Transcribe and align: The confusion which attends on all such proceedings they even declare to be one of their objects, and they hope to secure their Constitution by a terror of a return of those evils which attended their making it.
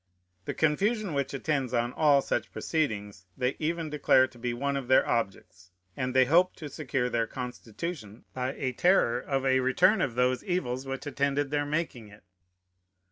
The 0.45 0.55
confusion 0.55 1.13
which 1.13 1.31
attends 1.31 1.75
on 1.75 1.93
all 1.93 2.23
such 2.23 2.51
proceedings 2.51 3.27
they 3.37 3.55
even 3.59 3.91
declare 3.91 4.25
to 4.29 4.39
be 4.39 4.51
one 4.51 4.75
of 4.75 4.87
their 4.87 5.07
objects, 5.07 5.69
and 5.95 6.15
they 6.15 6.25
hope 6.25 6.55
to 6.55 6.69
secure 6.69 7.07
their 7.07 7.27
Constitution 7.27 8.25
by 8.33 8.53
a 8.53 8.73
terror 8.73 9.19
of 9.19 9.45
a 9.45 9.59
return 9.59 10.01
of 10.01 10.15
those 10.15 10.43
evils 10.43 10.87
which 10.87 11.05
attended 11.05 11.51
their 11.51 11.67
making 11.67 12.07
it. 12.07 12.23